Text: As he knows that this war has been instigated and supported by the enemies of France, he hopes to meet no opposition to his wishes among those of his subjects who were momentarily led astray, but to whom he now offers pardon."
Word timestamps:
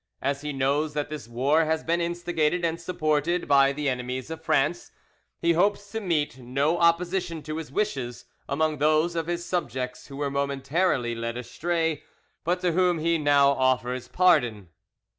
As 0.23 0.41
he 0.41 0.51
knows 0.51 0.95
that 0.95 1.11
this 1.11 1.27
war 1.27 1.65
has 1.65 1.83
been 1.83 2.01
instigated 2.01 2.65
and 2.65 2.81
supported 2.81 3.47
by 3.47 3.71
the 3.71 3.87
enemies 3.87 4.31
of 4.31 4.41
France, 4.43 4.89
he 5.39 5.53
hopes 5.53 5.91
to 5.91 6.01
meet 6.01 6.39
no 6.39 6.79
opposition 6.79 7.43
to 7.43 7.57
his 7.57 7.71
wishes 7.71 8.25
among 8.49 8.79
those 8.79 9.15
of 9.15 9.27
his 9.27 9.45
subjects 9.45 10.07
who 10.07 10.17
were 10.17 10.31
momentarily 10.31 11.13
led 11.13 11.37
astray, 11.37 12.01
but 12.43 12.61
to 12.61 12.71
whom 12.71 12.97
he 12.97 13.19
now 13.19 13.49
offers 13.51 14.07
pardon." 14.07 14.69